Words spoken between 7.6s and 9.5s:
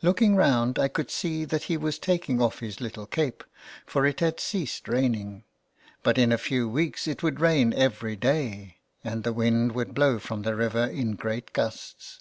every day, and the